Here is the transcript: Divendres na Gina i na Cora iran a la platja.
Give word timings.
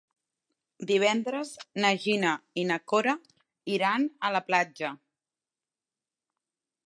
Divendres 0.91 1.51
na 1.83 1.91
Gina 2.05 2.31
i 2.61 2.63
na 2.71 2.79
Cora 2.93 3.15
iran 3.75 4.09
a 4.29 4.33
la 4.37 4.43
platja. 4.49 4.93